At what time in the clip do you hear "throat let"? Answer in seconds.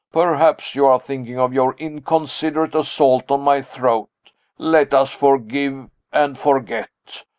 3.61-4.95